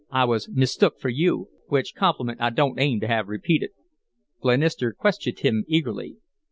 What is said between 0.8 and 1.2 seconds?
for